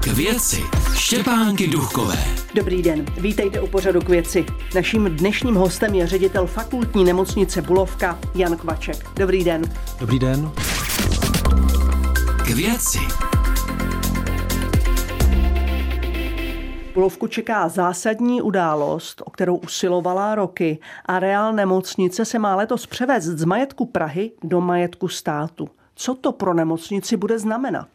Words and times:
K 0.00 0.06
věci 0.06 0.62
Štěpánky 0.94 1.66
Duchové. 1.66 2.24
Dobrý 2.54 2.82
den, 2.82 3.04
vítejte 3.20 3.60
u 3.60 3.66
pořadu 3.66 4.00
k 4.00 4.08
věci. 4.08 4.46
Naším 4.74 5.04
dnešním 5.04 5.54
hostem 5.54 5.94
je 5.94 6.06
ředitel 6.06 6.46
fakultní 6.46 7.04
nemocnice 7.04 7.62
Bulovka 7.62 8.18
Jan 8.34 8.56
Kvaček. 8.56 8.96
Dobrý 9.16 9.44
den. 9.44 9.62
Dobrý 10.00 10.18
den. 10.18 10.50
K 12.46 12.48
věci 12.48 12.98
Bulovku 16.94 17.26
čeká 17.26 17.68
zásadní 17.68 18.42
událost, 18.42 19.22
o 19.24 19.30
kterou 19.30 19.56
usilovala 19.56 20.34
roky 20.34 20.78
a 21.06 21.18
reál 21.18 21.52
nemocnice 21.52 22.24
se 22.24 22.38
má 22.38 22.56
letos 22.56 22.86
převést 22.86 23.24
z 23.24 23.44
majetku 23.44 23.86
Prahy 23.86 24.32
do 24.44 24.60
majetku 24.60 25.08
státu. 25.08 25.68
Co 25.94 26.14
to 26.14 26.32
pro 26.32 26.54
nemocnici 26.54 27.16
bude 27.16 27.38
znamenat? 27.38 27.88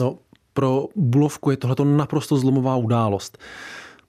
No, 0.00 0.18
pro 0.56 0.88
Bulovku 0.96 1.50
je 1.50 1.56
tohleto 1.56 1.84
naprosto 1.84 2.36
zlomová 2.36 2.76
událost 2.76 3.38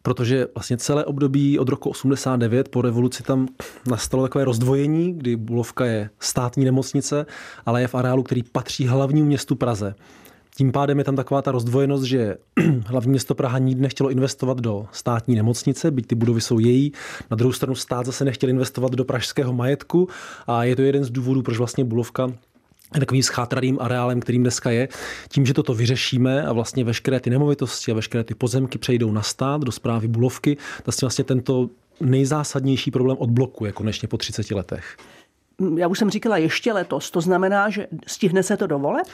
protože 0.02 0.48
vlastně 0.56 0.78
celé 0.78 1.06
období 1.06 1.60
od 1.60 1.70
roku 1.70 1.90
89 1.90 2.70
po 2.70 2.82
revoluci 2.82 3.24
tam 3.24 3.48
nastalo 3.88 4.24
takové 4.24 4.46
rozdvojení, 4.46 5.14
kdy 5.14 5.36
Bulovka 5.36 5.86
je 5.86 6.10
státní 6.20 6.66
nemocnice, 6.66 7.26
ale 7.66 7.82
je 7.82 7.88
v 7.88 7.96
areálu, 7.96 8.24
který 8.24 8.44
patří 8.44 8.88
hlavnímu 8.88 9.28
městu 9.28 9.56
Praze. 9.56 9.96
Tím 10.58 10.72
pádem 10.72 10.98
je 10.98 11.04
tam 11.04 11.16
taková 11.16 11.42
ta 11.42 11.52
rozdvojenost, 11.52 12.04
že 12.04 12.38
hlavní 12.86 13.12
město 13.12 13.36
Praha 13.36 13.58
nikdy 13.58 13.82
nechtělo 13.82 14.10
investovat 14.10 14.60
do 14.60 14.86
státní 14.92 15.36
nemocnice, 15.36 15.92
byť 15.92 16.08
ty 16.08 16.16
budovy 16.16 16.42
jsou 16.42 16.60
její. 16.60 16.92
Na 17.32 17.38
druhou 17.38 17.54
stranu 17.54 17.76
stát 17.76 18.06
zase 18.06 18.26
nechtěl 18.26 18.50
investovat 18.50 18.92
do 18.92 19.06
pražského 19.06 19.54
majetku 19.54 20.08
a 20.48 20.64
je 20.64 20.76
to 20.76 20.82
jeden 20.82 21.04
z 21.04 21.10
důvodů, 21.10 21.42
proč 21.42 21.58
vlastně 21.58 21.86
Bulovka 21.86 22.32
takovým 23.00 23.24
schátralým 23.24 23.78
areálem, 23.82 24.20
kterým 24.20 24.42
dneska 24.42 24.72
je. 24.72 24.88
Tím, 25.30 25.46
že 25.46 25.54
toto 25.54 25.74
vyřešíme 25.74 26.46
a 26.46 26.54
vlastně 26.54 26.84
veškeré 26.84 27.20
ty 27.20 27.30
nemovitosti 27.30 27.92
a 27.92 27.96
veškeré 27.96 28.24
ty 28.24 28.36
pozemky 28.36 28.78
přejdou 28.78 29.12
na 29.12 29.22
stát, 29.22 29.62
do 29.62 29.72
zprávy 29.72 30.08
Bulovky, 30.08 30.58
tak 30.84 31.02
vlastně 31.02 31.24
tento 31.24 31.70
nejzásadnější 32.02 32.92
problém 32.92 33.18
odblokuje 33.20 33.72
konečně 33.72 34.08
po 34.08 34.18
30 34.18 34.52
letech. 34.52 34.98
Já 35.78 35.88
už 35.88 36.00
jsem 36.00 36.10
říkala 36.10 36.38
ještě 36.38 36.74
letos, 36.74 37.12
to 37.12 37.22
znamená, 37.22 37.70
že 37.70 37.88
stihne 38.08 38.44
se 38.44 38.58
to 38.58 38.68
dovolit? 38.68 39.08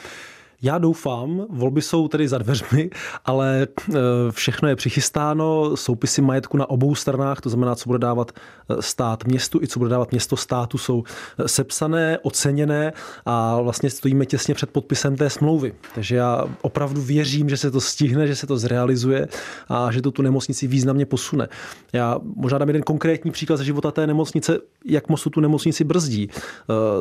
Já 0.64 0.78
doufám, 0.78 1.46
volby 1.50 1.82
jsou 1.82 2.08
tedy 2.08 2.28
za 2.28 2.38
dveřmi, 2.38 2.90
ale 3.24 3.62
e, 3.62 3.92
všechno 4.30 4.68
je 4.68 4.76
přichystáno, 4.76 5.76
soupisy 5.76 6.22
majetku 6.22 6.56
na 6.56 6.70
obou 6.70 6.94
stranách, 6.94 7.40
to 7.40 7.50
znamená, 7.50 7.74
co 7.74 7.88
bude 7.88 7.98
dávat 7.98 8.32
e, 8.32 8.82
stát 8.82 9.24
městu 9.24 9.62
i 9.62 9.68
co 9.68 9.78
bude 9.78 9.90
dávat 9.90 10.10
město 10.10 10.36
státu, 10.36 10.78
jsou 10.78 11.04
e, 11.38 11.48
sepsané, 11.48 12.18
oceněné 12.22 12.92
a 13.26 13.60
vlastně 13.60 13.90
stojíme 13.90 14.26
těsně 14.26 14.54
před 14.54 14.70
podpisem 14.70 15.16
té 15.16 15.30
smlouvy. 15.30 15.74
Takže 15.94 16.16
já 16.16 16.44
opravdu 16.62 17.02
věřím, 17.02 17.48
že 17.48 17.56
se 17.56 17.70
to 17.70 17.80
stihne, 17.80 18.26
že 18.26 18.36
se 18.36 18.46
to 18.46 18.58
zrealizuje 18.58 19.28
a 19.68 19.92
že 19.92 20.02
to 20.02 20.10
tu 20.10 20.22
nemocnici 20.22 20.66
významně 20.66 21.06
posune. 21.06 21.48
Já 21.92 22.18
možná 22.36 22.58
dám 22.58 22.68
jeden 22.68 22.82
konkrétní 22.82 23.30
příklad 23.30 23.56
ze 23.56 23.64
života 23.64 23.90
té 23.90 24.06
nemocnice, 24.06 24.58
jak 24.84 25.08
moc 25.08 25.22
tu 25.22 25.40
nemocnici 25.40 25.84
brzdí. 25.84 26.28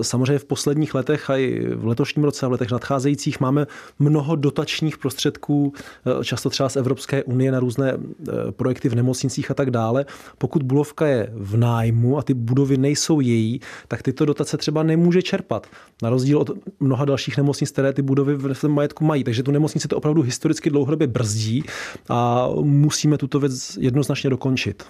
Samozřejmě 0.02 0.40
v 0.40 0.46
posledních 0.46 0.96
letech 0.96 1.30
a 1.30 1.38
i 1.38 1.76
v 1.76 1.88
letošním 1.88 2.24
roce 2.24 2.46
a 2.46 2.50
v 2.50 2.52
letech 2.52 2.72
nadcházejících 2.72 3.40
máme 3.40 3.53
mnoho 4.00 4.36
dotačních 4.36 4.98
prostředků, 4.98 5.74
eh, 5.76 6.24
často 6.24 6.50
třeba 6.50 6.70
z 6.70 6.76
Evropské 6.76 7.24
unie 7.24 7.52
na 7.52 7.60
různé 7.60 7.94
eh, 7.94 8.52
projekty 8.52 8.90
v 8.90 8.96
nemocnicích 8.96 9.52
a 9.52 9.54
tak 9.54 9.72
dále. 9.72 10.06
Pokud 10.38 10.64
Bulovka 10.64 11.08
je 11.08 11.30
v 11.34 11.58
nájmu 11.58 12.18
a 12.18 12.22
ty 12.22 12.34
budovy 12.34 12.78
nejsou 12.78 13.20
její, 13.20 13.60
tak 13.88 14.02
tyto 14.02 14.26
dotace 14.26 14.58
třeba 14.58 14.84
nemůže 14.84 15.22
čerpat. 15.22 15.68
Na 16.02 16.10
rozdíl 16.10 16.38
od 16.38 16.52
mnoha 16.80 17.06
dalších 17.06 17.38
nemocnic, 17.38 17.72
které 17.72 17.94
ty 17.94 18.02
budovy 18.02 18.36
v 18.36 18.54
svém 18.54 18.72
majetku 18.72 19.06
mají. 19.06 19.24
Takže 19.24 19.44
tu 19.44 19.52
nemocnici 19.52 19.88
to 19.88 19.98
opravdu 19.98 20.22
historicky 20.22 20.70
dlouhodobě 20.70 21.08
brzdí 21.08 21.64
a 22.10 22.50
musíme 22.62 23.18
tuto 23.18 23.40
věc 23.40 23.78
jednoznačně 23.82 24.30
dokončit. 24.30 24.84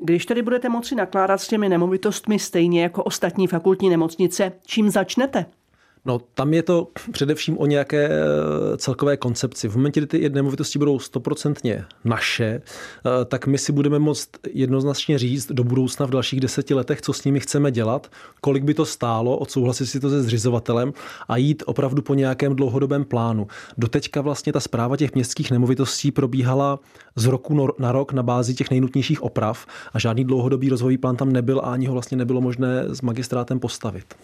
Když 0.00 0.26
tedy 0.26 0.42
budete 0.42 0.68
moci 0.68 0.94
nakládat 0.94 1.38
s 1.38 1.48
těmi 1.48 1.68
nemovitostmi 1.68 2.38
stejně 2.38 2.82
jako 2.82 3.02
ostatní 3.02 3.46
fakultní 3.46 3.90
nemocnice, 3.90 4.52
čím 4.66 4.90
začnete? 4.90 5.46
No, 6.06 6.20
tam 6.34 6.54
je 6.54 6.62
to 6.62 6.88
především 7.12 7.58
o 7.58 7.66
nějaké 7.66 8.08
eh, 8.08 8.76
celkové 8.76 9.16
koncepci. 9.16 9.68
V 9.68 9.76
momentě, 9.76 10.00
kdy 10.00 10.06
ty 10.06 10.28
nemovitosti 10.28 10.78
budou 10.78 10.98
stoprocentně 10.98 11.84
naše, 12.04 12.44
eh, 12.44 13.24
tak 13.24 13.46
my 13.46 13.58
si 13.58 13.72
budeme 13.72 13.98
moct 13.98 14.30
jednoznačně 14.52 15.18
říct 15.18 15.52
do 15.52 15.64
budoucna 15.64 16.06
v 16.06 16.10
dalších 16.10 16.40
deseti 16.40 16.74
letech, 16.74 17.02
co 17.02 17.12
s 17.12 17.24
nimi 17.24 17.40
chceme 17.40 17.70
dělat, 17.70 18.10
kolik 18.40 18.64
by 18.64 18.74
to 18.74 18.86
stálo, 18.86 19.36
odsouhlasit 19.36 19.86
si 19.86 20.00
to 20.00 20.10
se 20.10 20.22
zřizovatelem 20.22 20.92
a 21.28 21.36
jít 21.36 21.62
opravdu 21.66 22.02
po 22.02 22.14
nějakém 22.14 22.56
dlouhodobém 22.56 23.04
plánu. 23.04 23.46
Doteďka 23.78 24.20
vlastně 24.20 24.52
ta 24.52 24.60
zpráva 24.60 24.96
těch 24.96 25.14
městských 25.14 25.50
nemovitostí 25.50 26.10
probíhala 26.10 26.78
z 27.16 27.26
roku 27.26 27.72
na 27.78 27.92
rok 27.92 28.12
na 28.12 28.22
bázi 28.22 28.54
těch 28.54 28.70
nejnutnějších 28.70 29.22
oprav 29.22 29.66
a 29.92 29.98
žádný 29.98 30.24
dlouhodobý 30.24 30.68
rozvojový 30.68 30.98
plán 30.98 31.16
tam 31.16 31.32
nebyl 31.32 31.58
a 31.58 31.72
ani 31.72 31.86
ho 31.86 31.92
vlastně 31.92 32.16
nebylo 32.16 32.40
možné 32.40 32.84
s 32.88 33.02
magistrátem 33.02 33.58
postavit. 33.60 34.14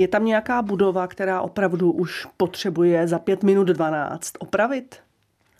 Je 0.00 0.08
tam 0.08 0.24
nějaká 0.24 0.62
budova, 0.62 1.06
která 1.06 1.40
opravdu 1.40 1.92
už 1.92 2.26
potřebuje 2.36 3.08
za 3.08 3.18
5 3.18 3.42
minut 3.42 3.64
12 3.64 4.32
opravit? 4.38 4.96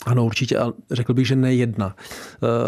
Ano, 0.05 0.25
určitě, 0.25 0.57
a 0.57 0.73
řekl 0.91 1.13
bych, 1.13 1.27
že 1.27 1.35
ne 1.35 1.53
jedna. 1.53 1.95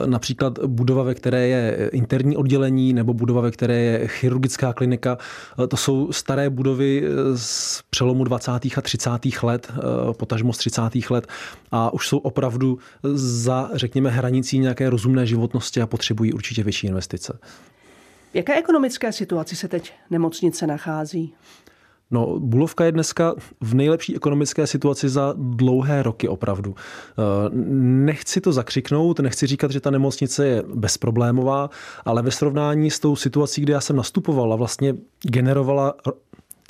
E, 0.03 0.07
například 0.07 0.59
budova, 0.59 1.03
ve 1.03 1.15
které 1.15 1.47
je 1.47 1.89
interní 1.93 2.37
oddělení, 2.37 2.93
nebo 2.93 3.13
budova, 3.13 3.41
ve 3.41 3.51
které 3.51 3.79
je 3.79 4.07
chirurgická 4.07 4.73
klinika, 4.73 5.17
e, 5.63 5.67
to 5.67 5.77
jsou 5.77 6.11
staré 6.11 6.49
budovy 6.49 7.03
z 7.35 7.81
přelomu 7.89 8.23
20. 8.23 8.51
a 8.77 8.81
30. 8.81 9.09
let, 9.43 9.73
e, 9.77 10.13
potažmo 10.13 10.53
z 10.53 10.57
30. 10.57 11.09
let, 11.09 11.27
a 11.71 11.93
už 11.93 12.07
jsou 12.07 12.17
opravdu 12.17 12.77
za, 13.13 13.69
řekněme, 13.73 14.09
hranicí 14.09 14.59
nějaké 14.59 14.89
rozumné 14.89 15.25
životnosti 15.25 15.81
a 15.81 15.87
potřebují 15.87 16.33
určitě 16.33 16.63
větší 16.63 16.87
investice. 16.87 17.39
V 18.33 18.35
jaké 18.35 18.55
ekonomické 18.55 19.11
situaci 19.11 19.55
se 19.55 19.67
teď 19.67 19.93
nemocnice 20.09 20.67
nachází? 20.67 21.33
No, 22.11 22.39
Bulovka 22.39 22.85
je 22.85 22.91
dneska 22.91 23.35
v 23.61 23.73
nejlepší 23.73 24.15
ekonomické 24.15 24.67
situaci 24.67 25.09
za 25.09 25.33
dlouhé 25.37 26.03
roky 26.03 26.27
opravdu. 26.27 26.75
Eh, 26.75 27.49
nechci 28.05 28.41
to 28.41 28.53
zakřiknout, 28.53 29.19
nechci 29.19 29.47
říkat, 29.47 29.71
že 29.71 29.79
ta 29.79 29.91
nemocnice 29.91 30.47
je 30.47 30.63
bezproblémová, 30.73 31.69
ale 32.05 32.21
ve 32.21 32.31
srovnání 32.31 32.91
s 32.91 32.99
tou 32.99 33.15
situací, 33.15 33.61
kdy 33.61 33.73
já 33.73 33.81
jsem 33.81 33.95
nastupoval 33.95 34.53
a 34.53 34.55
vlastně 34.55 34.95
generovala 35.21 35.95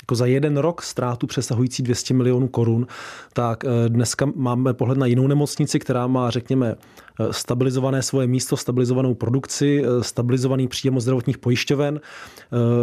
jako 0.04 0.14
za 0.14 0.26
jeden 0.26 0.56
rok 0.56 0.82
ztrátu 0.82 1.26
přesahující 1.26 1.82
200 1.82 2.14
milionů 2.14 2.48
korun, 2.48 2.86
tak 3.32 3.64
eh, 3.64 3.88
dneska 3.88 4.26
máme 4.34 4.74
pohled 4.74 4.98
na 4.98 5.06
jinou 5.06 5.26
nemocnici, 5.26 5.78
která 5.78 6.06
má, 6.06 6.30
řekněme, 6.30 6.74
eh, 6.74 7.26
stabilizované 7.30 8.02
svoje 8.02 8.26
místo, 8.26 8.56
stabilizovanou 8.56 9.14
produkci, 9.14 9.84
stabilizovaný 10.00 10.68
příjem 10.68 11.00
zdravotních 11.00 11.38
pojišťoven, 11.38 12.00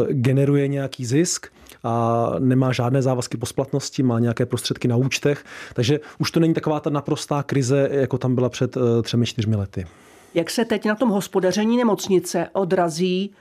generuje 0.10 0.68
nějaký 0.68 1.06
zisk 1.06 1.48
a 1.84 2.26
nemá 2.40 2.72
žádné 2.72 3.02
závazky 3.02 3.38
po 3.38 3.46
splatnosti, 3.46 4.04
má 4.04 4.20
nějaké 4.20 4.46
prostředky 4.46 4.88
na 4.88 4.96
účtech, 4.96 5.46
takže 5.74 6.00
už 6.20 6.32
to 6.32 6.40
není 6.40 6.54
taková 6.54 6.80
ta 6.80 6.90
naprostá 6.90 7.44
krize, 7.44 7.90
jako 7.92 8.18
tam 8.18 8.36
byla 8.36 8.50
před 8.50 8.78
eh, 8.78 9.02
třemi, 9.02 9.26
čtyřmi 9.26 9.56
lety. 9.56 9.86
Jak 10.34 10.50
se 10.50 10.66
teď 10.66 10.86
na 10.86 10.96
tom 10.96 11.10
hospodaření 11.10 11.78
nemocnice 11.78 12.50
odrazí 12.54 13.34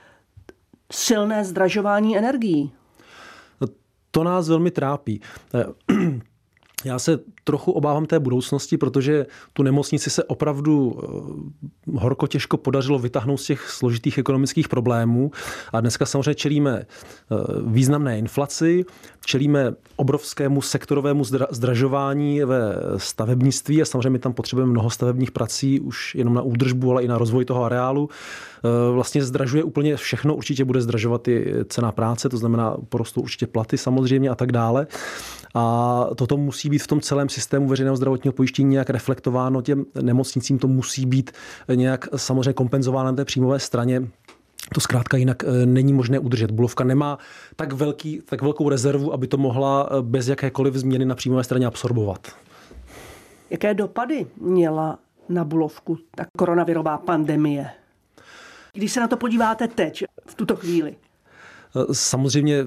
silné 0.91 1.45
zdražování 1.45 2.17
energií? 2.17 2.71
To 4.11 4.23
nás 4.23 4.49
velmi 4.49 4.71
trápí. 4.71 5.21
Já 6.85 6.99
se 6.99 7.19
trochu 7.43 7.71
obávám 7.71 8.05
té 8.05 8.19
budoucnosti, 8.19 8.77
protože 8.77 9.25
tu 9.53 9.63
nemocnici 9.63 10.09
se 10.09 10.23
opravdu 10.23 10.99
eh, 10.99 11.99
horko 11.99 12.27
těžko 12.27 12.57
podařilo 12.57 12.99
vytáhnout 12.99 13.37
z 13.37 13.45
těch 13.45 13.69
složitých 13.69 14.17
ekonomických 14.17 14.69
problémů. 14.69 15.31
A 15.73 15.81
dneska 15.81 16.05
samozřejmě 16.05 16.35
čelíme 16.35 16.79
eh, 16.81 17.35
významné 17.65 18.19
inflaci, 18.19 18.85
čelíme 19.25 19.73
obrovskému 19.95 20.61
sektorovému 20.61 21.23
zdražování 21.49 22.41
ve 22.43 22.75
stavebnictví 22.97 23.81
a 23.81 23.85
samozřejmě 23.85 24.19
tam 24.19 24.33
potřebujeme 24.33 24.71
mnoho 24.71 24.89
stavebních 24.89 25.31
prací 25.31 25.79
už 25.79 26.15
jenom 26.15 26.33
na 26.33 26.41
údržbu, 26.41 26.91
ale 26.91 27.03
i 27.03 27.07
na 27.07 27.17
rozvoj 27.17 27.45
toho 27.45 27.63
areálu. 27.63 28.09
Eh, 28.63 28.91
vlastně 28.93 29.23
zdražuje 29.23 29.63
úplně 29.63 29.95
všechno, 29.95 30.35
určitě 30.35 30.65
bude 30.65 30.81
zdražovat 30.81 31.27
i 31.27 31.53
cena 31.69 31.91
práce, 31.91 32.29
to 32.29 32.37
znamená 32.37 32.77
porostou 32.89 33.21
určitě 33.21 33.47
platy 33.47 33.77
samozřejmě 33.77 34.29
a 34.29 34.35
tak 34.35 34.51
dále. 34.51 34.87
A 35.55 36.07
toto 36.15 36.37
musí 36.37 36.69
být 36.71 36.83
v 36.83 36.87
tom 36.87 37.01
celém 37.01 37.29
systému 37.29 37.67
veřejného 37.67 37.95
zdravotního 37.95 38.33
pojištění 38.33 38.69
nějak 38.69 38.89
reflektováno 38.89 39.61
těm 39.61 39.85
nemocnicím, 40.01 40.59
to 40.59 40.67
musí 40.67 41.05
být 41.05 41.31
nějak 41.75 42.07
samozřejmě 42.15 42.53
kompenzováno 42.53 43.11
na 43.11 43.15
té 43.15 43.25
příjmové 43.25 43.59
straně. 43.59 44.07
To 44.73 44.81
zkrátka 44.81 45.17
jinak 45.17 45.43
eh, 45.43 45.65
není 45.65 45.93
možné 45.93 46.19
udržet. 46.19 46.51
Bulovka 46.51 46.83
nemá 46.83 47.17
tak, 47.55 47.73
velký, 47.73 48.21
tak 48.25 48.41
velkou 48.41 48.69
rezervu, 48.69 49.13
aby 49.13 49.27
to 49.27 49.37
mohla 49.37 49.89
eh, 49.91 50.01
bez 50.01 50.27
jakékoliv 50.27 50.73
změny 50.73 51.05
na 51.05 51.15
příjmové 51.15 51.43
straně 51.43 51.65
absorbovat. 51.65 52.27
Jaké 53.49 53.73
dopady 53.73 54.25
měla 54.37 54.99
na 55.29 55.43
Bulovku 55.43 55.97
ta 56.15 56.25
koronavirová 56.37 56.97
pandemie? 56.97 57.69
Když 58.73 58.91
se 58.91 58.99
na 58.99 59.07
to 59.07 59.17
podíváte 59.17 59.67
teď, 59.67 60.03
v 60.27 60.35
tuto 60.35 60.55
chvíli. 60.55 60.95
Samozřejmě 61.91 62.65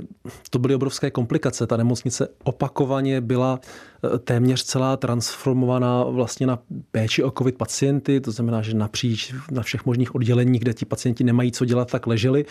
to 0.50 0.58
byly 0.58 0.74
obrovské 0.74 1.10
komplikace. 1.10 1.66
Ta 1.66 1.76
nemocnice 1.76 2.28
opakovaně 2.44 3.20
byla 3.20 3.60
eh, 4.04 4.18
téměř 4.18 4.64
celá 4.64 4.96
transformovaná 4.96 6.04
vlastně 6.04 6.46
na 6.46 6.58
péči 6.90 7.22
o 7.22 7.30
covid 7.30 7.56
pacienty, 7.56 8.20
to 8.20 8.32
znamená, 8.32 8.62
že 8.62 8.74
napříč 8.74 9.34
na 9.50 9.62
všech 9.62 9.86
možných 9.86 10.14
odděleních, 10.14 10.60
kde 10.60 10.74
ti 10.74 10.84
pacienti 10.84 11.24
nemají 11.24 11.52
co 11.52 11.64
dělat, 11.64 11.90
tak 11.90 12.06
leželi, 12.06 12.44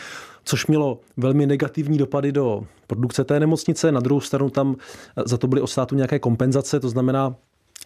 což 0.43 0.67
mělo 0.67 0.99
velmi 1.17 1.45
negativní 1.45 1.97
dopady 1.97 2.31
do 2.31 2.63
produkce 2.87 3.23
té 3.23 3.39
nemocnice. 3.39 3.91
Na 3.91 3.99
druhou 3.99 4.21
stranu 4.21 4.49
tam 4.49 4.75
eh, 5.17 5.23
za 5.25 5.37
to 5.37 5.47
byly 5.47 5.61
od 5.61 5.67
státu 5.67 5.95
nějaké 5.95 6.19
kompenzace, 6.19 6.79
to 6.79 6.89
znamená, 6.89 7.35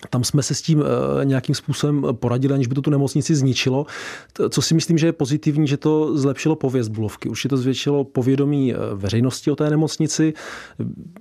tam 0.09 0.23
jsme 0.23 0.43
se 0.43 0.55
s 0.55 0.61
tím 0.61 0.83
eh, 0.83 1.25
nějakým 1.25 1.55
způsobem 1.55 2.05
poradili, 2.11 2.53
aniž 2.53 2.67
by 2.67 2.75
to 2.75 2.81
tu 2.81 2.89
nemocnici 2.89 3.35
zničilo. 3.35 3.85
Co 4.49 4.61
si 4.61 4.73
myslím, 4.73 4.97
že 4.97 5.07
je 5.07 5.13
pozitivní, 5.13 5.67
že 5.67 5.77
to 5.77 6.17
zlepšilo 6.17 6.55
pověst 6.55 6.87
Bulovky. 6.87 7.29
Už 7.29 7.47
to 7.49 7.57
zvětšilo 7.57 8.03
povědomí 8.03 8.73
eh, 8.73 8.77
veřejnosti 8.95 9.51
o 9.51 9.55
té 9.55 9.69
nemocnici, 9.69 10.33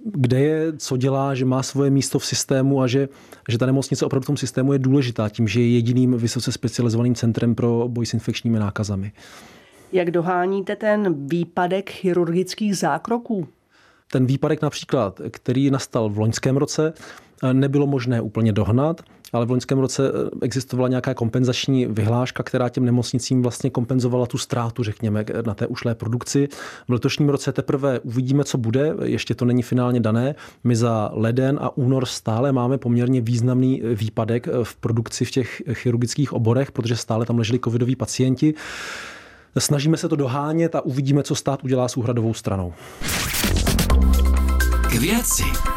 kde 0.04 0.40
je, 0.40 0.72
co 0.76 0.96
dělá, 0.96 1.34
že 1.34 1.44
má 1.44 1.62
svoje 1.62 1.90
místo 1.90 2.18
v 2.18 2.26
systému 2.26 2.82
a 2.82 2.86
že, 2.86 3.08
že 3.48 3.58
ta 3.58 3.66
nemocnice 3.66 4.06
opravdu 4.06 4.24
v 4.24 4.26
tom 4.26 4.36
systému 4.36 4.72
je 4.72 4.78
důležitá 4.78 5.28
tím, 5.28 5.48
že 5.48 5.60
je 5.60 5.70
jediným 5.70 6.16
vysoce 6.16 6.52
specializovaným 6.52 7.14
centrem 7.14 7.54
pro 7.54 7.88
boj 7.88 8.06
s 8.06 8.14
infekčními 8.14 8.58
nákazami. 8.58 9.12
Jak 9.92 10.10
doháníte 10.10 10.76
ten 10.76 11.28
výpadek 11.28 11.90
chirurgických 11.90 12.76
zákroků? 12.76 13.48
Ten 14.12 14.26
výpadek 14.26 14.62
například, 14.62 15.20
který 15.30 15.70
nastal 15.70 16.08
v 16.08 16.18
loňském 16.18 16.56
roce, 16.56 16.92
nebylo 17.52 17.86
možné 17.86 18.20
úplně 18.20 18.52
dohnat, 18.52 19.00
ale 19.32 19.46
v 19.46 19.50
loňském 19.50 19.78
roce 19.78 20.08
eh, 20.08 20.30
existovala 20.42 20.88
nějaká 20.88 21.14
kompenzační 21.14 21.86
vyhláška, 21.86 22.42
která 22.42 22.68
těm 22.68 22.84
nemocnicím 22.84 23.42
vlastně 23.42 23.70
kompenzovala 23.70 24.26
tu 24.26 24.38
ztrátu, 24.38 24.82
řekněme, 24.82 25.24
na 25.46 25.54
té 25.54 25.66
ušlé 25.66 25.94
produkci. 25.94 26.48
V 26.88 26.92
letošním 26.92 27.28
roce 27.28 27.52
teprve 27.52 28.00
uvidíme, 28.00 28.44
co 28.44 28.58
bude, 28.58 28.94
ještě 29.02 29.34
to 29.34 29.44
není 29.44 29.62
finálně 29.62 30.00
dané. 30.00 30.34
My 30.64 30.76
za 30.76 31.10
leden 31.12 31.58
a 31.62 31.76
únor 31.76 32.06
stále 32.06 32.52
máme 32.52 32.78
poměrně 32.78 33.20
významný 33.20 33.82
eh, 33.82 33.94
výpadek 33.94 34.48
eh, 34.48 34.52
v 34.62 34.76
produkci 34.76 35.24
v 35.24 35.30
těch 35.30 35.62
chirurgických 35.72 36.32
oborech, 36.32 36.72
protože 36.72 36.96
stále 36.96 37.26
tam 37.26 37.38
leželi 37.38 37.58
covidoví 37.64 37.96
pacienti. 37.96 38.54
Snažíme 39.58 39.96
se 39.96 40.08
to 40.08 40.16
dohánět 40.16 40.74
a 40.74 40.80
uvidíme, 40.80 41.22
co 41.22 41.34
stát 41.34 41.64
udělá 41.64 41.88
s 41.88 41.96
úhradovou 41.96 42.34
stranou. 42.34 42.72
K 44.90 44.94
věci. 44.94 45.75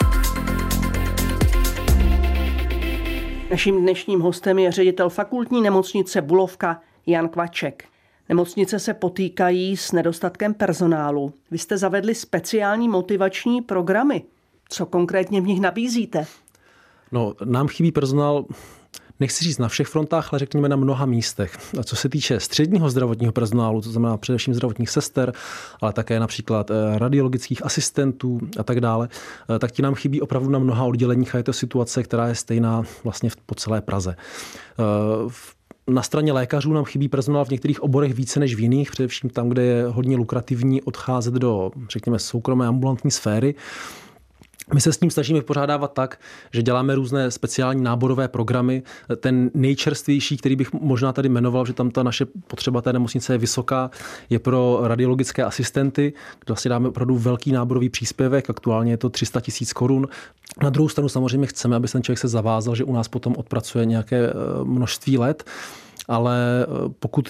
Naším 3.51 3.81
dnešním 3.81 4.19
hostem 4.19 4.59
je 4.59 4.71
ředitel 4.71 5.09
fakultní 5.09 5.61
nemocnice 5.61 6.21
Bulovka 6.21 6.81
Jan 7.05 7.29
Kvaček. 7.29 7.85
Nemocnice 8.29 8.79
se 8.79 8.93
potýkají 8.93 9.77
s 9.77 9.91
nedostatkem 9.91 10.53
personálu. 10.53 11.33
Vy 11.51 11.57
jste 11.57 11.77
zavedli 11.77 12.15
speciální 12.15 12.89
motivační 12.89 13.61
programy. 13.61 14.23
Co 14.69 14.85
konkrétně 14.85 15.41
v 15.41 15.47
nich 15.47 15.61
nabízíte? 15.61 16.25
No, 17.11 17.33
nám 17.45 17.67
chybí 17.67 17.91
personál 17.91 18.45
nechci 19.19 19.43
říct 19.43 19.57
na 19.57 19.67
všech 19.67 19.87
frontách, 19.87 20.33
ale 20.33 20.39
řekněme 20.39 20.69
na 20.69 20.75
mnoha 20.75 21.05
místech. 21.05 21.57
A 21.79 21.83
co 21.83 21.95
se 21.95 22.09
týče 22.09 22.39
středního 22.39 22.89
zdravotního 22.89 23.31
personálu, 23.31 23.81
to 23.81 23.89
znamená 23.89 24.17
především 24.17 24.53
zdravotních 24.53 24.89
sester, 24.89 25.33
ale 25.81 25.93
také 25.93 26.19
například 26.19 26.71
eh, 26.71 26.99
radiologických 26.99 27.65
asistentů 27.65 28.39
a 28.59 28.63
tak 28.63 28.81
dále, 28.81 29.09
eh, 29.55 29.59
tak 29.59 29.71
ti 29.71 29.81
nám 29.81 29.95
chybí 29.95 30.21
opravdu 30.21 30.49
na 30.49 30.59
mnoha 30.59 30.85
odděleních 30.85 31.35
a 31.35 31.37
je 31.37 31.43
to 31.43 31.53
situace, 31.53 32.03
která 32.03 32.27
je 32.27 32.35
stejná 32.35 32.83
vlastně 33.03 33.29
po 33.45 33.55
celé 33.55 33.81
Praze. 33.81 34.15
Eh, 34.79 35.29
na 35.87 36.01
straně 36.01 36.33
lékařů 36.33 36.73
nám 36.73 36.85
chybí 36.85 37.09
personál 37.09 37.45
v 37.45 37.49
některých 37.49 37.83
oborech 37.83 38.13
více 38.13 38.39
než 38.39 38.55
v 38.55 38.59
jiných, 38.59 38.91
především 38.91 39.29
tam, 39.29 39.49
kde 39.49 39.63
je 39.63 39.85
hodně 39.87 40.17
lukrativní 40.17 40.81
odcházet 40.81 41.33
do, 41.33 41.71
řekněme, 41.89 42.19
soukromé 42.19 42.67
ambulantní 42.67 43.11
sféry. 43.11 43.55
My 44.73 44.81
se 44.81 44.93
s 44.93 44.99
ním 44.99 45.11
snažíme 45.11 45.41
pořádávat 45.41 45.93
tak, 45.93 46.19
že 46.53 46.63
děláme 46.63 46.95
různé 46.95 47.31
speciální 47.31 47.83
náborové 47.83 48.27
programy. 48.27 48.83
Ten 49.17 49.51
nejčerstvější, 49.53 50.37
který 50.37 50.55
bych 50.55 50.73
možná 50.73 51.13
tady 51.13 51.29
jmenoval, 51.29 51.65
že 51.65 51.73
tam 51.73 51.91
ta 51.91 52.03
naše 52.03 52.25
potřeba 52.25 52.81
té 52.81 52.93
nemocnice 52.93 53.33
je 53.33 53.37
vysoká, 53.37 53.91
je 54.29 54.39
pro 54.39 54.79
radiologické 54.83 55.43
asistenty, 55.43 56.13
kde 56.45 56.53
vlastně 56.53 56.69
dáme 56.69 56.89
opravdu 56.89 57.17
velký 57.17 57.51
náborový 57.51 57.89
příspěvek, 57.89 58.49
aktuálně 58.49 58.91
je 58.91 58.97
to 58.97 59.09
300 59.09 59.41
tisíc 59.41 59.73
korun. 59.73 60.07
Na 60.63 60.69
druhou 60.69 60.89
stranu 60.89 61.09
samozřejmě 61.09 61.47
chceme, 61.47 61.75
aby 61.75 61.87
ten 61.87 62.03
člověk 62.03 62.19
se 62.19 62.27
zavázal, 62.27 62.75
že 62.75 62.83
u 62.83 62.93
nás 62.93 63.07
potom 63.07 63.35
odpracuje 63.37 63.85
nějaké 63.85 64.29
eh, 64.29 64.33
množství 64.63 65.17
let 65.17 65.43
ale 66.07 66.37
eh, 66.63 66.89
pokud 66.99 67.29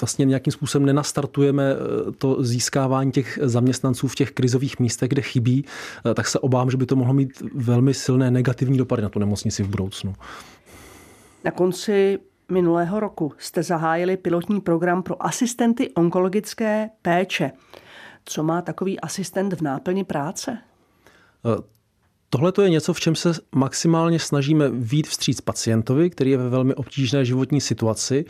vlastně 0.00 0.24
nějakým 0.24 0.52
způsobem 0.52 0.86
nenastartujeme 0.86 1.72
eh, 1.72 2.12
to 2.12 2.42
získávání 2.42 3.12
těch 3.12 3.38
zaměstnanců 3.42 4.08
v 4.08 4.14
těch 4.14 4.30
krizových 4.30 4.78
místech, 4.78 5.08
kde 5.08 5.22
chybí, 5.22 5.64
eh, 6.10 6.14
tak 6.14 6.26
se 6.26 6.38
obávám, 6.38 6.70
že 6.70 6.76
by 6.76 6.86
to 6.86 6.96
mohlo 6.96 7.14
mít 7.14 7.42
velmi 7.54 7.94
silné 7.94 8.30
negativní 8.30 8.78
dopady 8.78 9.02
na 9.02 9.08
tu 9.08 9.18
nemocnici 9.18 9.62
v 9.62 9.68
budoucnu. 9.68 10.14
Na 11.44 11.50
konci 11.50 12.18
minulého 12.48 13.00
roku 13.00 13.32
jste 13.38 13.62
zahájili 13.62 14.16
pilotní 14.16 14.60
program 14.60 15.02
pro 15.02 15.26
asistenty 15.26 15.90
onkologické 15.90 16.90
péče. 17.02 17.52
Co 18.24 18.42
má 18.42 18.62
takový 18.62 19.00
asistent 19.00 19.52
v 19.52 19.60
náplni 19.60 20.04
práce? 20.04 20.58
Tohle 22.34 22.52
je 22.62 22.70
něco, 22.70 22.92
v 22.92 23.00
čem 23.00 23.14
se 23.14 23.32
maximálně 23.54 24.18
snažíme 24.18 24.70
výjít 24.70 25.08
vstříc 25.08 25.40
pacientovi, 25.40 26.10
který 26.10 26.30
je 26.30 26.36
ve 26.36 26.48
velmi 26.48 26.74
obtížné 26.74 27.24
životní 27.24 27.60
situaci 27.60 28.24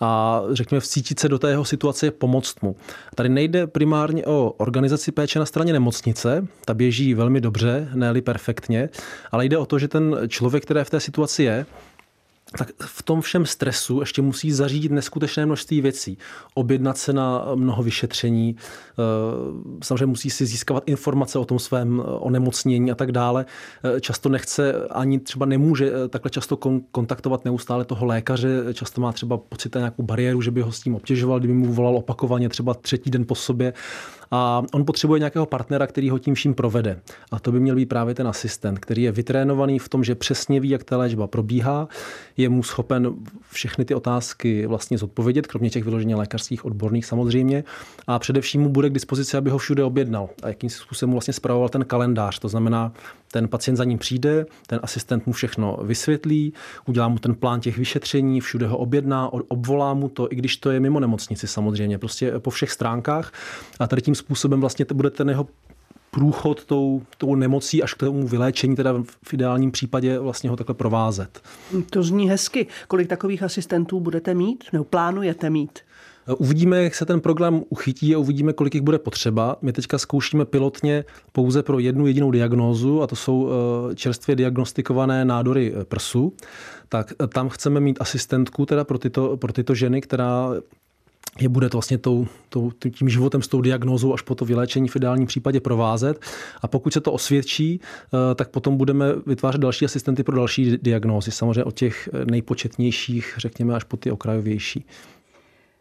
a 0.00 0.42
řekněme 0.52 0.80
vcítit 0.80 1.20
se 1.20 1.28
do 1.28 1.38
té 1.38 1.50
jeho 1.50 1.64
situace 1.64 2.10
pomoct 2.10 2.62
mu. 2.62 2.76
Tady 3.14 3.28
nejde 3.28 3.66
primárně 3.66 4.26
o 4.26 4.54
organizaci 4.56 5.12
péče 5.12 5.38
na 5.38 5.46
straně 5.46 5.72
nemocnice, 5.72 6.46
ta 6.64 6.74
běží 6.74 7.14
velmi 7.14 7.40
dobře, 7.40 7.88
ne 7.94 8.22
perfektně, 8.22 8.88
ale 9.32 9.46
jde 9.46 9.58
o 9.58 9.66
to, 9.66 9.78
že 9.78 9.88
ten 9.88 10.16
člověk, 10.28 10.64
který 10.64 10.80
v 10.84 10.90
té 10.90 11.00
situaci 11.00 11.42
je, 11.42 11.66
tak 12.58 12.72
v 12.80 13.02
tom 13.02 13.20
všem 13.20 13.46
stresu 13.46 14.00
ještě 14.00 14.22
musí 14.22 14.52
zařídit 14.52 14.92
neskutečné 14.92 15.46
množství 15.46 15.80
věcí. 15.80 16.18
Objednat 16.54 16.98
se 16.98 17.12
na 17.12 17.46
mnoho 17.54 17.82
vyšetření, 17.82 18.56
eh, 18.58 19.02
samozřejmě 19.82 20.06
musí 20.06 20.30
si 20.30 20.46
získávat 20.46 20.82
informace 20.86 21.38
o 21.38 21.44
tom 21.44 21.58
svém 21.58 22.00
eh, 22.00 22.10
onemocnění 22.10 22.90
a 22.90 22.94
tak 22.94 23.12
dále. 23.12 23.46
Eh, 23.84 24.00
často 24.00 24.28
nechce, 24.28 24.74
ani 24.90 25.18
třeba 25.18 25.46
nemůže 25.46 25.92
takhle 26.08 26.30
často 26.30 26.56
kontaktovat 26.92 27.44
neustále 27.44 27.84
toho 27.84 28.06
lékaře, 28.06 28.64
často 28.72 29.00
má 29.00 29.12
třeba 29.12 29.36
pocit 29.36 29.74
nějakou 29.74 30.02
bariéru, 30.02 30.42
že 30.42 30.50
by 30.50 30.60
ho 30.60 30.72
s 30.72 30.80
tím 30.80 30.94
obtěžoval, 30.94 31.38
kdyby 31.38 31.54
mu 31.54 31.72
volal 31.72 31.96
opakovaně 31.96 32.48
třeba 32.48 32.74
třetí 32.74 33.10
den 33.10 33.26
po 33.26 33.34
sobě. 33.34 33.72
A 34.30 34.62
on 34.72 34.84
potřebuje 34.84 35.18
nějakého 35.20 35.46
partnera, 35.46 35.86
který 35.86 36.10
ho 36.10 36.18
tím 36.18 36.34
vším 36.34 36.54
provede. 36.54 37.00
A 37.30 37.40
to 37.40 37.52
by 37.52 37.60
měl 37.60 37.76
být 37.76 37.86
právě 37.86 38.14
ten 38.14 38.28
asistent, 38.28 38.78
který 38.78 39.02
je 39.02 39.12
vytrénovaný 39.12 39.78
v 39.78 39.88
tom, 39.88 40.04
že 40.04 40.14
přesně 40.14 40.60
ví, 40.60 40.68
jak 40.68 40.84
ta 40.84 40.96
léčba 40.96 41.26
probíhá, 41.26 41.88
je 42.36 42.48
mu 42.48 42.62
schopen 42.62 43.14
všechny 43.50 43.84
ty 43.84 43.94
otázky 43.94 44.66
vlastně 44.66 44.98
zodpovědět, 44.98 45.46
kromě 45.46 45.70
těch 45.70 45.84
vyloženě 45.84 46.16
lékařských 46.16 46.64
odborných 46.64 47.06
samozřejmě. 47.06 47.64
A 48.06 48.18
především 48.18 48.60
mu 48.60 48.68
bude 48.68 48.90
k 48.90 48.92
dispozici, 48.92 49.36
aby 49.36 49.50
ho 49.50 49.58
všude 49.58 49.84
objednal 49.84 50.28
a 50.42 50.48
jakým 50.48 50.70
způsobem 50.70 51.12
vlastně 51.12 51.34
spravoval 51.34 51.68
ten 51.68 51.84
kalendář. 51.84 52.38
To 52.38 52.48
znamená, 52.48 52.92
ten 53.32 53.48
pacient 53.48 53.76
za 53.76 53.84
ním 53.84 53.98
přijde, 53.98 54.46
ten 54.66 54.80
asistent 54.82 55.26
mu 55.26 55.32
všechno 55.32 55.78
vysvětlí, 55.82 56.52
udělá 56.86 57.08
mu 57.08 57.18
ten 57.18 57.34
plán 57.34 57.60
těch 57.60 57.78
vyšetření, 57.78 58.40
všude 58.40 58.66
ho 58.66 58.78
objedná, 58.78 59.32
obvolá 59.32 59.94
mu 59.94 60.08
to, 60.08 60.32
i 60.32 60.36
když 60.36 60.56
to 60.56 60.70
je 60.70 60.80
mimo 60.80 61.00
nemocnici 61.00 61.46
samozřejmě, 61.46 61.98
prostě 61.98 62.32
po 62.38 62.50
všech 62.50 62.70
stránkách. 62.70 63.32
A 63.80 63.86
tady 63.86 64.02
tím 64.02 64.14
způsobem 64.16 64.60
vlastně 64.60 64.86
bude 64.94 65.10
ten 65.10 65.28
jeho 65.28 65.46
průchod 66.10 66.64
tou, 66.64 67.02
tou 67.18 67.34
nemocí 67.34 67.82
až 67.82 67.94
k 67.94 67.98
tomu 67.98 68.28
vyléčení, 68.28 68.76
teda 68.76 68.94
v 69.22 69.34
ideálním 69.34 69.70
případě 69.70 70.18
vlastně 70.18 70.50
ho 70.50 70.56
takhle 70.56 70.74
provázet. 70.74 71.42
To 71.90 72.02
zní 72.02 72.30
hezky. 72.30 72.66
Kolik 72.88 73.08
takových 73.08 73.42
asistentů 73.42 74.00
budete 74.00 74.34
mít? 74.34 74.64
Nebo 74.72 74.84
plánujete 74.84 75.50
mít? 75.50 75.78
Uvidíme, 76.38 76.84
jak 76.84 76.94
se 76.94 77.06
ten 77.06 77.20
program 77.20 77.62
uchytí 77.68 78.14
a 78.14 78.18
uvidíme, 78.18 78.52
kolik 78.52 78.74
jich 78.74 78.82
bude 78.82 78.98
potřeba. 78.98 79.56
My 79.62 79.72
teďka 79.72 79.98
zkoušíme 79.98 80.44
pilotně 80.44 81.04
pouze 81.32 81.62
pro 81.62 81.78
jednu 81.78 82.06
jedinou 82.06 82.30
diagnózu 82.30 83.02
a 83.02 83.06
to 83.06 83.16
jsou 83.16 83.48
eh, 83.90 83.94
čerstvě 83.94 84.36
diagnostikované 84.36 85.24
nádory 85.24 85.74
eh, 85.74 85.84
prsu. 85.84 86.32
Tak 86.88 87.12
eh, 87.22 87.26
tam 87.26 87.48
chceme 87.48 87.80
mít 87.80 88.00
asistentku 88.00 88.66
teda 88.66 88.84
pro 88.84 88.98
tyto, 88.98 89.36
pro 89.36 89.52
tyto 89.52 89.74
ženy, 89.74 90.00
která 90.00 90.50
je 91.40 91.48
bude 91.48 91.68
to 91.68 91.76
vlastně 91.76 91.98
tou, 91.98 92.26
tou, 92.48 92.70
tím 92.90 93.08
životem 93.08 93.42
s 93.42 93.48
tou 93.48 93.60
diagnózou 93.60 94.14
až 94.14 94.22
po 94.22 94.34
to 94.34 94.44
vyléčení 94.44 94.88
v 94.88 94.96
ideálním 94.96 95.26
případě 95.26 95.60
provázet. 95.60 96.20
A 96.62 96.68
pokud 96.68 96.92
se 96.92 97.00
to 97.00 97.12
osvědčí, 97.12 97.80
tak 98.34 98.48
potom 98.48 98.76
budeme 98.76 99.06
vytvářet 99.26 99.60
další 99.60 99.84
asistenty 99.84 100.22
pro 100.22 100.36
další 100.36 100.78
diagnózy. 100.82 101.30
Samozřejmě 101.30 101.64
od 101.64 101.74
těch 101.74 102.08
nejpočetnějších, 102.30 103.34
řekněme, 103.36 103.74
až 103.74 103.84
po 103.84 103.96
ty 103.96 104.10
okrajovější. 104.10 104.86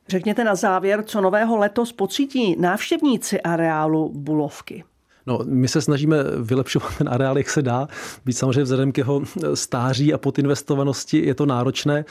Řekněte 0.08 0.44
na 0.44 0.56
závěr, 0.56 1.04
co 1.04 1.22
nového 1.22 1.58
letos 1.58 1.92
pocítí 1.92 2.56
návštěvníci 2.60 3.42
areálu 3.42 4.12
Bulovky. 4.16 4.84
No, 5.28 5.40
my 5.46 5.68
se 5.68 5.82
snažíme 5.82 6.18
vylepšovat 6.42 6.98
ten 6.98 7.10
areál, 7.10 7.38
jak 7.38 7.50
se 7.50 7.62
dá. 7.62 7.88
Být 8.26 8.34
samozřejmě 8.34 8.64
vzhledem 8.64 8.92
k 8.92 8.98
jeho 8.98 9.22
stáří 9.54 10.14
a 10.14 10.18
podinvestovanosti 10.18 11.26
je 11.26 11.36
to 11.36 11.46
náročné, 11.46 12.06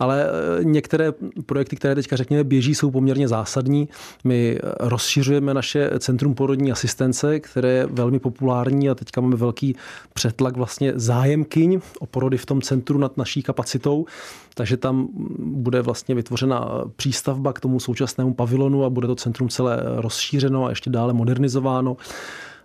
ale 0.00 0.26
eh, 0.26 0.64
některé 0.64 1.12
projekty, 1.46 1.76
které 1.76 1.94
teďka 1.94 2.16
řekněme 2.16 2.44
běží, 2.44 2.74
jsou 2.74 2.90
poměrně 2.90 3.28
zásadní. 3.28 3.88
My 4.24 4.58
rozšiřujeme 4.80 5.54
naše 5.54 5.90
Centrum 5.98 6.34
porodní 6.34 6.72
asistence, 6.72 7.40
které 7.40 7.68
je 7.68 7.86
velmi 7.86 8.18
populární 8.18 8.90
a 8.90 8.94
teďka 8.94 9.20
máme 9.20 9.36
velký 9.36 9.76
přetlak 10.14 10.56
vlastně 10.56 10.92
zájemkyň 10.96 11.80
o 11.98 12.06
porody 12.06 12.36
v 12.36 12.46
tom 12.46 12.62
centru 12.62 12.98
nad 12.98 13.16
naší 13.16 13.42
kapacitou, 13.42 14.06
takže 14.54 14.76
tam 14.76 15.08
bude 15.38 15.82
vlastně 15.82 16.14
vytvořena 16.14 16.84
přístavba 16.96 17.52
k 17.52 17.60
tomu 17.60 17.80
současnému 17.80 18.34
pavilonu 18.34 18.84
a 18.84 18.90
bude 18.90 19.06
to 19.06 19.16
centrum 19.16 19.48
celé 19.48 19.82
rozšířeno 19.96 20.64
a 20.64 20.70
ještě 20.70 20.90
dále 20.90 21.12
modernizováno. 21.12 21.96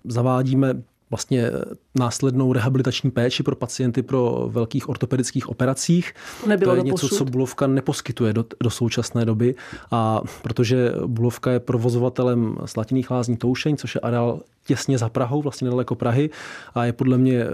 Zavádíme 0.04 0.74
vlastně 1.10 1.52
následnou 1.96 2.54
rehabilitační 2.54 3.12
péči 3.12 3.44
pro 3.44 3.56
pacienty 3.56 4.04
pro 4.04 4.50
velkých 4.52 4.90
ortopedických 4.90 5.50
operacích. 5.50 6.14
To, 6.42 6.50
nebylo 6.50 6.72
to 6.72 6.78
je 6.78 6.84
něco, 6.84 7.10
co 7.10 7.26
Bulovka 7.26 7.68
neposkytuje 7.68 8.34
do, 8.34 8.46
do 8.64 8.70
současné 8.70 9.26
doby 9.26 9.56
a 9.92 10.22
protože 10.42 10.94
Bulovka 11.06 11.52
je 11.52 11.60
provozovatelem 11.60 12.58
Slatiných 12.66 13.12
lázní 13.12 13.38
Toušeň, 13.38 13.78
což 13.78 13.96
je 13.96 14.02
areál 14.02 14.42
těsně 14.66 14.98
za 14.98 15.10
Prahou, 15.10 15.42
vlastně 15.42 15.66
nedaleko 15.66 15.96
Prahy 15.96 16.30
a 16.76 16.86
je 16.86 16.94
podle 16.94 17.18
mě 17.18 17.46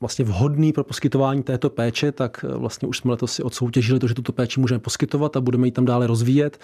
vlastně 0.00 0.24
vhodný 0.24 0.72
pro 0.72 0.84
poskytování 0.84 1.42
této 1.42 1.70
péče, 1.70 2.12
tak 2.12 2.44
eh, 2.48 2.58
vlastně 2.58 2.88
už 2.88 2.98
jsme 2.98 3.10
letos 3.10 3.32
si 3.32 3.42
odsoutěžili 3.42 3.98
to, 3.98 4.08
že 4.08 4.14
tuto 4.14 4.32
péči 4.32 4.60
můžeme 4.60 4.78
poskytovat 4.78 5.36
a 5.36 5.40
budeme 5.40 5.66
ji 5.66 5.70
tam 5.70 5.84
dále 5.84 6.06
rozvíjet. 6.06 6.60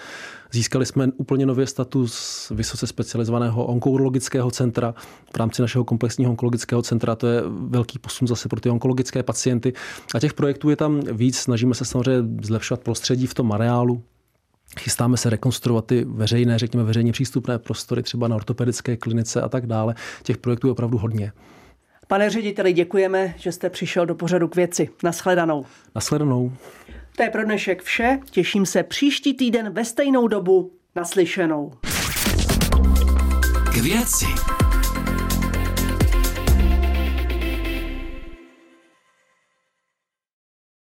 Získali 0.53 0.87
jsme 0.87 1.09
úplně 1.17 1.47
nový 1.47 1.67
status 1.67 2.53
vysoce 2.55 2.87
specializovaného 2.87 3.65
onkologického 3.65 4.51
centra 4.51 4.95
v 5.33 5.37
rámci 5.37 5.63
našeho 5.63 5.85
komplexního 5.85 6.31
onkologického 6.31 6.83
centra. 6.83 7.15
To 7.15 7.27
je 7.27 7.43
velký 7.69 7.99
posun 7.99 8.29
zase 8.29 8.49
pro 8.49 8.61
ty 8.61 8.71
onkologické 8.71 9.23
pacienty. 9.23 9.73
A 10.15 10.21
těch 10.21 10.35
projektů 10.35 10.71
je 10.71 10.77
tam 10.77 11.01
víc. 11.13 11.39
Snažíme 11.39 11.75
se 11.75 11.85
samozřejmě 11.85 12.29
zlepšovat 12.43 12.81
prostředí 12.81 13.27
v 13.27 13.35
tom 13.35 13.53
areálu, 13.53 14.03
Chystáme 14.81 15.17
se 15.17 15.31
rekonstruovat 15.31 15.87
ty 15.87 16.05
veřejné, 16.05 16.59
řekněme, 16.59 16.85
veřejně 16.85 17.13
přístupné 17.13 17.59
prostory, 17.59 18.03
třeba 18.03 18.29
na 18.29 18.37
ortopedické 18.37 18.97
klinice 18.97 19.41
a 19.41 19.49
tak 19.49 19.67
dále. 19.67 19.95
Těch 20.23 20.37
projektů 20.37 20.67
je 20.67 20.73
opravdu 20.73 20.99
hodně. 20.99 21.33
Pane 22.13 22.31
řediteli, 22.31 22.73
děkujeme, 22.73 23.35
že 23.37 23.53
jste 23.53 23.71
přišel 23.71 24.07
do 24.07 24.15
pořadu 24.15 24.49
k 24.49 24.57
věci. 24.57 24.89
Naschledanou. 25.03 25.67
Naschledanou. 25.95 26.53
To 27.17 27.23
je 27.23 27.31
pro 27.31 27.45
dnešek 27.45 27.83
vše. 27.83 28.19
Těším 28.31 28.67
se 28.67 28.83
příští 28.83 29.35
týden 29.35 29.73
ve 29.73 29.85
stejnou 29.85 30.29
dobu. 30.29 30.73
Naslyšenou. 30.97 31.73
K 33.73 33.77
věci. 33.77 34.27